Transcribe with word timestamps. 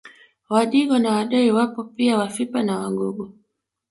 Wadigo 0.49 0.97
na 0.99 1.11
Wadoe 1.11 1.51
wapo 1.51 1.83
pia 1.83 2.17
Wafipa 2.17 2.63
na 2.63 2.79
Wagogo 2.79 3.33